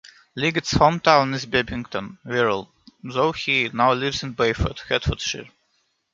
Liggett's 0.35 0.71
home 0.71 0.99
town 0.99 1.31
is 1.35 1.45
Bebington, 1.45 2.17
Wirral, 2.25 2.69
though 3.03 3.33
he 3.33 3.69
now 3.71 3.93
lives 3.93 4.23
in 4.23 4.33
Bayford, 4.33 4.79
Hertfordshire. 4.89 5.51